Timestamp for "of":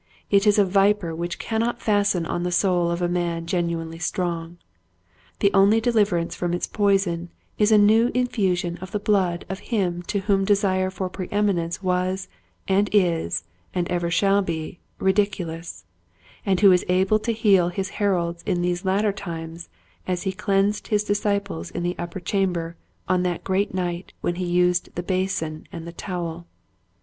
2.89-3.03, 8.77-8.89, 9.47-9.59